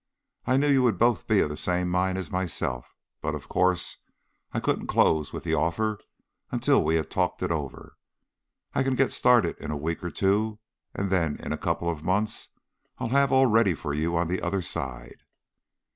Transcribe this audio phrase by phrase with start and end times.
[0.47, 3.97] "I knew you would both be of the same mind as myself, but of course
[4.51, 5.99] I couldn't close with the offer
[6.51, 7.99] until we had talked it over.
[8.73, 10.57] I can get started in a week or two,
[10.95, 12.49] and then in a couple of months
[12.97, 15.17] I'll have all ready for you on the other side."